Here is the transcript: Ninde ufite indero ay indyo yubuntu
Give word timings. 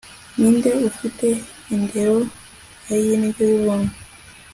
Ninde 0.37 0.71
ufite 0.89 1.27
indero 1.73 2.17
ay 2.93 3.05
indyo 3.13 3.43
yubuntu 3.51 3.93